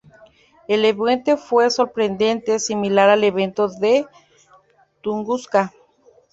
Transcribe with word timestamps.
El 0.67 0.83
evento 0.85 1.37
fue 1.37 1.69
sorprendentemente 1.69 2.57
similar 2.57 3.11
al 3.11 3.23
evento 3.23 3.67
de 3.67 4.07
Tunguska. 5.01 5.71